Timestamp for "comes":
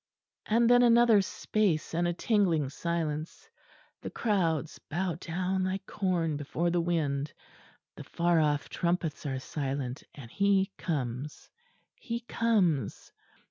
10.75-11.51, 12.21-13.13